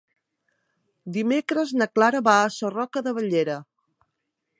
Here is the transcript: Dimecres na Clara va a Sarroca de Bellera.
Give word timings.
Dimecres 1.17 1.73
na 1.81 1.87
Clara 1.97 2.21
va 2.29 2.35
a 2.41 2.47
Sarroca 2.55 3.05
de 3.09 3.13
Bellera. 3.19 3.59